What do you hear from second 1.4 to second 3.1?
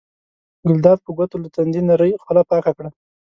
له تندي نرۍ خوله پاکه کړه.